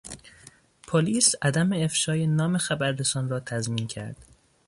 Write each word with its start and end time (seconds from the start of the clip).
پلیس 0.87 1.35
عدم 1.41 1.73
افشای 1.73 2.27
نام 2.27 2.57
خبررسان 2.57 3.29
را 3.29 3.39
تضمین 3.39 3.87
کرد. 3.87 4.15